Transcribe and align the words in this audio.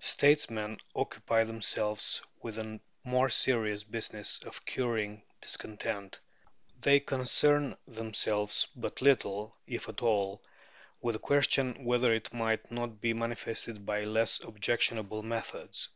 Statesmen 0.00 0.78
occupy 0.96 1.44
themselves 1.44 2.22
with 2.40 2.54
the 2.54 2.80
more 3.04 3.28
serious 3.28 3.84
business 3.84 4.42
of 4.44 4.64
curing 4.64 5.22
discontent. 5.42 6.20
They 6.80 7.00
concern 7.00 7.76
themselves 7.86 8.66
but 8.74 9.02
little, 9.02 9.58
if 9.66 9.86
at 9.90 10.00
all, 10.00 10.42
with 11.02 11.16
the 11.16 11.18
question 11.18 11.84
whether 11.84 12.14
it 12.14 12.32
might 12.32 12.70
not 12.70 13.02
be 13.02 13.12
manifested 13.12 13.84
by 13.84 14.04
less 14.04 14.42
objectionable 14.42 15.22
methods. 15.22 15.90